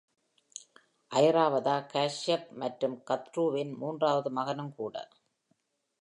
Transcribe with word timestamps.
ஐராவதா 1.11 1.75
காஷ்யப் 1.93 2.49
மற்றும் 2.53 3.03
கத்ருவின் 3.09 3.73
மூன்றாவது 3.77 4.31
மகனும் 4.31 4.73
கூட. 4.75 4.95